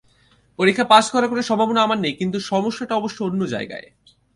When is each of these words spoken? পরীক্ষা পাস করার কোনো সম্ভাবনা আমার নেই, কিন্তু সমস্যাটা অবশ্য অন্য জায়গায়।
পরীক্ষা 0.59 0.83
পাস 0.83 1.05
করার 1.11 1.29
কোনো 1.29 1.41
সম্ভাবনা 1.41 1.79
আমার 1.81 1.99
নেই, 1.99 2.13
কিন্তু 2.13 2.37
সমস্যাটা 2.51 2.93
অবশ্য 2.95 3.17
অন্য 3.23 3.41
জায়গায়। 3.45 3.87